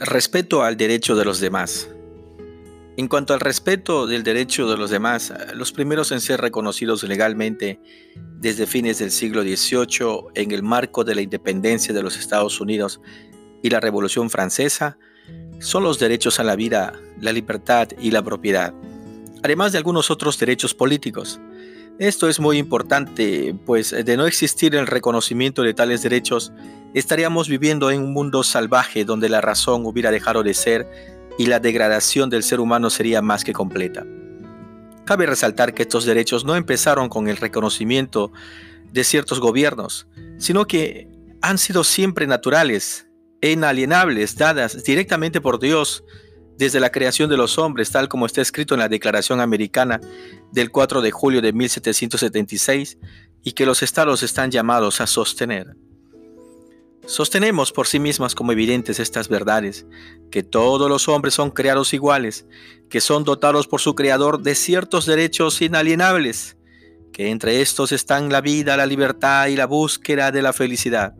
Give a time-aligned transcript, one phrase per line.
[0.00, 1.88] Respeto al derecho de los demás.
[2.96, 7.80] En cuanto al respeto del derecho de los demás, los primeros en ser reconocidos legalmente
[8.36, 13.00] desde fines del siglo XVIII en el marco de la independencia de los Estados Unidos
[13.60, 14.98] y la Revolución Francesa
[15.58, 18.72] son los derechos a la vida, la libertad y la propiedad,
[19.42, 21.40] además de algunos otros derechos políticos.
[21.98, 26.52] Esto es muy importante, pues de no existir el reconocimiento de tales derechos,
[26.94, 30.88] estaríamos viviendo en un mundo salvaje donde la razón hubiera dejado de ser
[31.38, 34.06] y la degradación del ser humano sería más que completa.
[35.06, 38.30] Cabe resaltar que estos derechos no empezaron con el reconocimiento
[38.92, 40.06] de ciertos gobiernos,
[40.38, 41.08] sino que
[41.42, 43.08] han sido siempre naturales
[43.40, 46.04] e inalienables, dadas directamente por Dios
[46.58, 50.00] desde la creación de los hombres, tal como está escrito en la Declaración Americana
[50.52, 52.98] del 4 de julio de 1776,
[53.44, 55.76] y que los estados están llamados a sostener.
[57.06, 59.86] Sostenemos por sí mismas como evidentes estas verdades,
[60.30, 62.44] que todos los hombres son creados iguales,
[62.90, 66.58] que son dotados por su Creador de ciertos derechos inalienables,
[67.12, 71.14] que entre estos están la vida, la libertad y la búsqueda de la felicidad,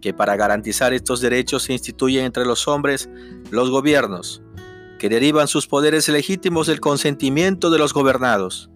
[0.00, 3.08] que para garantizar estos derechos se instituyen entre los hombres
[3.50, 4.42] los gobiernos,
[5.00, 8.70] que derivan sus poderes legítimos del consentimiento de los gobernados,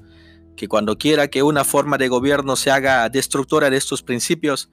[0.57, 4.71] que cuando quiera que una forma de gobierno se haga destructora de estos principios,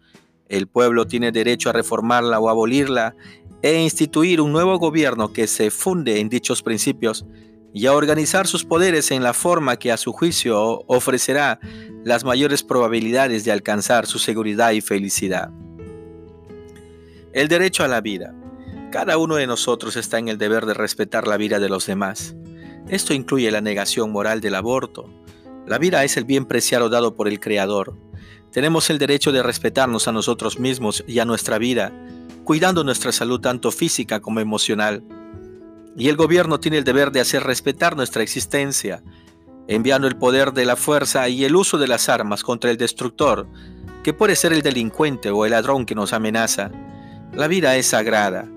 [0.48, 3.16] el pueblo tiene derecho a reformarla o abolirla
[3.62, 7.26] e instituir un nuevo gobierno que se funde en dichos principios
[7.74, 11.60] y a organizar sus poderes en la forma que a su juicio ofrecerá
[12.06, 15.52] las mayores probabilidades de alcanzar su seguridad y felicidad.
[17.34, 18.34] El derecho a la vida.
[18.92, 22.36] Cada uno de nosotros está en el deber de respetar la vida de los demás.
[22.90, 25.10] Esto incluye la negación moral del aborto.
[25.66, 27.96] La vida es el bien preciado dado por el Creador.
[28.52, 31.94] Tenemos el derecho de respetarnos a nosotros mismos y a nuestra vida,
[32.44, 35.06] cuidando nuestra salud tanto física como emocional.
[35.96, 39.04] Y el gobierno tiene el deber de hacer respetar nuestra existencia,
[39.70, 43.48] enviando el poder de la fuerza y el uso de las armas contra el destructor,
[44.04, 46.72] que puede ser el delincuente o el ladrón que nos amenaza.
[47.32, 48.50] La vida es sagrada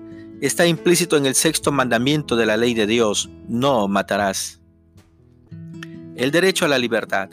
[0.45, 4.61] está implícito en el sexto mandamiento de la ley de Dios, no matarás.
[6.15, 7.29] El derecho a la libertad.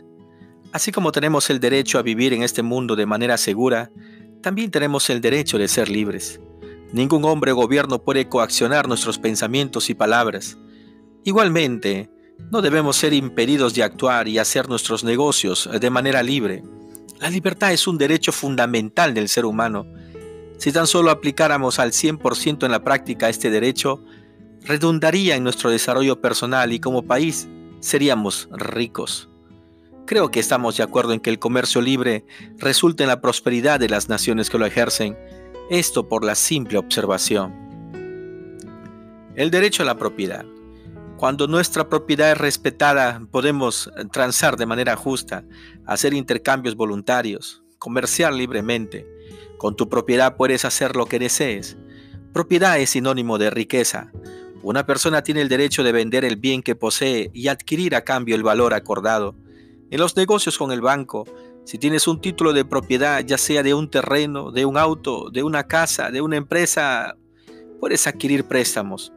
[0.72, 3.90] Así como tenemos el derecho a vivir en este mundo de manera segura,
[4.40, 6.40] también tenemos el derecho de ser libres.
[6.92, 10.58] Ningún hombre o gobierno puede coaccionar nuestros pensamientos y palabras.
[11.24, 12.10] Igualmente,
[12.50, 16.62] no debemos ser impedidos de actuar y hacer nuestros negocios de manera libre.
[17.20, 19.86] La libertad es un derecho fundamental del ser humano
[20.62, 24.00] si tan solo aplicáramos al 100% en la práctica este derecho,
[24.60, 27.48] redundaría en nuestro desarrollo personal y como país
[27.80, 29.28] seríamos ricos.
[30.06, 32.24] Creo que estamos de acuerdo en que el comercio libre
[32.58, 35.18] resulta en la prosperidad de las naciones que lo ejercen,
[35.68, 37.52] esto por la simple observación.
[39.34, 40.44] El derecho a la propiedad.
[41.16, 45.42] Cuando nuestra propiedad es respetada, podemos transar de manera justa,
[45.86, 49.11] hacer intercambios voluntarios, comerciar libremente,
[49.62, 51.76] con tu propiedad puedes hacer lo que desees.
[52.32, 54.10] Propiedad es sinónimo de riqueza.
[54.60, 58.34] Una persona tiene el derecho de vender el bien que posee y adquirir a cambio
[58.34, 59.36] el valor acordado.
[59.92, 61.28] En los negocios con el banco,
[61.64, 65.44] si tienes un título de propiedad, ya sea de un terreno, de un auto, de
[65.44, 67.16] una casa, de una empresa,
[67.78, 69.12] puedes adquirir préstamos.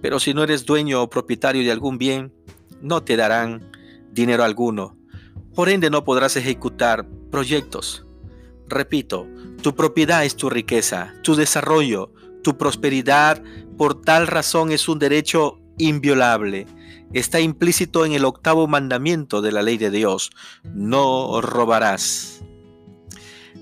[0.00, 2.32] Pero si no eres dueño o propietario de algún bien,
[2.80, 3.72] no te darán
[4.12, 4.96] dinero alguno.
[5.52, 8.03] Por ende no podrás ejecutar proyectos.
[8.68, 9.26] Repito,
[9.62, 13.42] tu propiedad es tu riqueza, tu desarrollo, tu prosperidad,
[13.76, 16.66] por tal razón es un derecho inviolable.
[17.12, 20.30] Está implícito en el octavo mandamiento de la ley de Dios,
[20.64, 22.42] no robarás.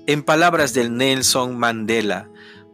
[0.07, 2.29] En palabras del Nelson Mandela,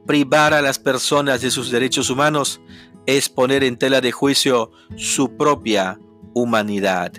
[0.08, 2.62] privar a las personas de sus derechos humanos
[3.06, 6.00] es poner en tela de juicio su propia
[6.34, 7.14] humanidad.